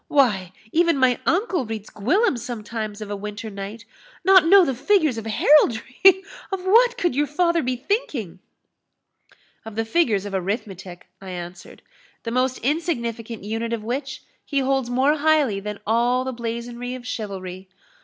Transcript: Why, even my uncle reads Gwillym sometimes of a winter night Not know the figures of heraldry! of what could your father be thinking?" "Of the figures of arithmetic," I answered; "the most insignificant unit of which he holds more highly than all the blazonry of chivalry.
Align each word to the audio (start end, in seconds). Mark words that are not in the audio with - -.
Why, 0.07 0.51
even 0.71 0.97
my 0.97 1.19
uncle 1.27 1.63
reads 1.67 1.91
Gwillym 1.91 2.35
sometimes 2.35 3.01
of 3.01 3.11
a 3.11 3.15
winter 3.15 3.51
night 3.51 3.85
Not 4.23 4.47
know 4.47 4.65
the 4.65 4.73
figures 4.73 5.19
of 5.19 5.27
heraldry! 5.27 6.23
of 6.51 6.65
what 6.65 6.97
could 6.97 7.15
your 7.15 7.27
father 7.27 7.61
be 7.61 7.75
thinking?" 7.75 8.39
"Of 9.63 9.75
the 9.75 9.85
figures 9.85 10.25
of 10.25 10.33
arithmetic," 10.33 11.05
I 11.21 11.29
answered; 11.29 11.83
"the 12.23 12.31
most 12.31 12.57
insignificant 12.63 13.43
unit 13.43 13.73
of 13.73 13.83
which 13.83 14.23
he 14.43 14.57
holds 14.61 14.89
more 14.89 15.17
highly 15.17 15.59
than 15.59 15.79
all 15.85 16.23
the 16.23 16.33
blazonry 16.33 16.95
of 16.95 17.05
chivalry. 17.05 17.69